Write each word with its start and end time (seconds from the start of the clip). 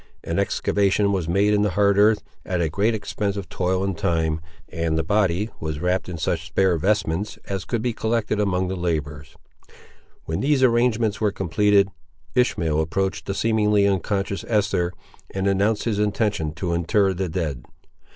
An 0.23 0.39
excavation 0.39 1.11
was 1.11 1.29
made 1.29 1.53
in 1.53 1.61
the 1.61 1.69
hard 1.69 1.99
earth, 1.99 2.23
at 2.43 2.59
a 2.59 2.69
great 2.71 2.95
expense 2.95 3.37
of 3.37 3.49
toil 3.49 3.83
and 3.83 3.95
time, 3.95 4.41
and 4.67 4.97
the 4.97 5.03
body 5.03 5.51
was 5.59 5.79
wrapped 5.79 6.09
in 6.09 6.17
such 6.17 6.47
spare 6.47 6.75
vestments 6.79 7.37
as 7.45 7.65
could 7.65 7.83
be 7.83 7.93
collected 7.93 8.39
among 8.39 8.67
the 8.67 8.75
labourers. 8.75 9.35
When 10.25 10.39
these 10.39 10.63
arrangements 10.63 11.21
were 11.21 11.31
completed, 11.31 11.89
Ishmael 12.33 12.81
approached 12.81 13.27
the 13.27 13.35
seemingly 13.35 13.85
unconscious 13.87 14.43
Esther, 14.47 14.91
and 15.35 15.45
announced 15.45 15.83
his 15.83 15.99
intention 15.99 16.53
to 16.53 16.73
inter 16.73 17.13
the 17.13 17.29
dead. 17.29 17.63